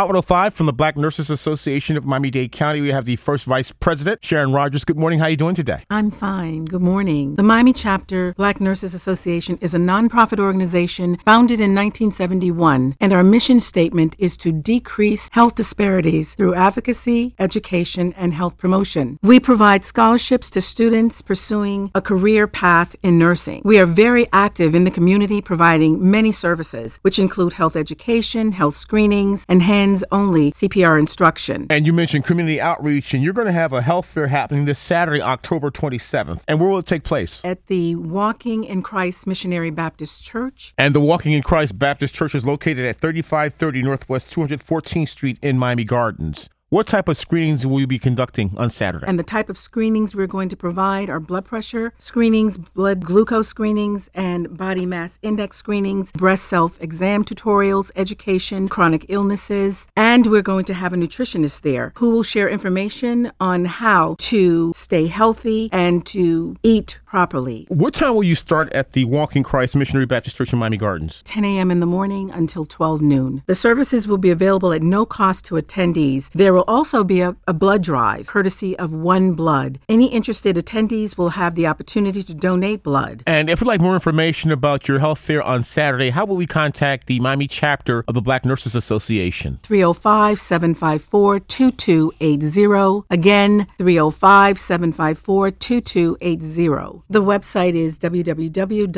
[0.00, 2.80] Hot 105 from the Black Nurses Association of Miami-Dade County.
[2.80, 4.82] We have the first vice president, Sharon Rogers.
[4.82, 5.18] Good morning.
[5.18, 5.84] How are you doing today?
[5.90, 6.64] I'm fine.
[6.64, 7.34] Good morning.
[7.34, 13.22] The Miami chapter, Black Nurses Association, is a nonprofit organization founded in 1971, and our
[13.22, 19.18] mission statement is to decrease health disparities through advocacy, education, and health promotion.
[19.20, 23.60] We provide scholarships to students pursuing a career path in nursing.
[23.66, 28.78] We are very active in the community, providing many services, which include health education, health
[28.78, 31.66] screenings, and hands only CPR instruction.
[31.68, 34.78] And you mentioned community outreach, and you're going to have a health fair happening this
[34.78, 36.42] Saturday, October 27th.
[36.46, 37.40] And where will it take place?
[37.44, 40.74] At the Walking in Christ Missionary Baptist Church.
[40.78, 45.58] And the Walking in Christ Baptist Church is located at 3530 Northwest 214th Street in
[45.58, 46.48] Miami Gardens.
[46.70, 49.04] What type of screenings will you be conducting on Saturday?
[49.08, 53.48] And the type of screenings we're going to provide are blood pressure screenings, blood glucose
[53.48, 60.42] screenings, and body mass index screenings, breast self exam tutorials, education, chronic illnesses, and we're
[60.42, 65.70] going to have a nutritionist there who will share information on how to stay healthy
[65.72, 67.66] and to eat properly.
[67.68, 71.20] What time will you start at the Walking Christ Missionary Baptist Church in Miami Gardens?
[71.24, 71.72] 10 a.m.
[71.72, 73.42] in the morning until 12 noon.
[73.46, 76.30] The services will be available at no cost to attendees.
[76.30, 79.78] There will also be a, a blood drive courtesy of One Blood.
[79.88, 83.22] Any interested attendees will have the opportunity to donate blood.
[83.26, 86.46] And if you'd like more information about your health fair on Saturday, how will we
[86.46, 89.58] contact the Miami chapter of the Black Nurses Association?
[89.62, 93.06] 305 754 2280.
[93.08, 97.02] Again, 305 754 2280.
[97.08, 98.90] The website is www.bna-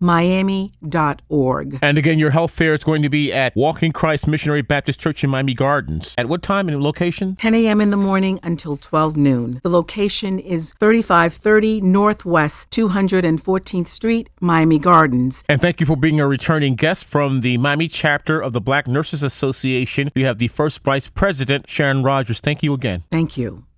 [0.00, 1.78] miami.org.
[1.82, 5.22] And again, your health fair is going to be at Walking Christ Missionary Baptist Church
[5.22, 6.14] in Miami Gardens.
[6.18, 7.36] At what time and location?
[7.36, 7.80] 10 a.m.
[7.80, 9.60] in the morning until 12 noon.
[9.62, 15.44] The location is 3530 Northwest 214th Street, Miami Gardens.
[15.48, 18.88] And thank you for being a returning guest from the Miami chapter of the Black
[18.88, 20.10] Nurses Association.
[20.14, 22.40] We have the first vice president, Sharon Rogers.
[22.40, 23.04] Thank you again.
[23.10, 23.64] Thank you.